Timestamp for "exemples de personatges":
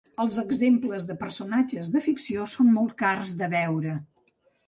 0.43-1.91